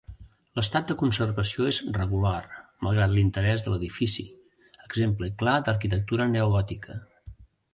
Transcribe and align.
L'estat 0.59 0.85
de 0.91 0.95
conservació 1.01 1.67
és 1.71 1.79
regular 1.97 2.39
malgrat 2.87 3.13
l'interès 3.17 3.67
de 3.67 3.75
l'edifici, 3.75 4.27
exemple 4.89 5.31
clar 5.43 5.55
d'arquitectura 5.69 6.29
neogòtica. 6.33 6.99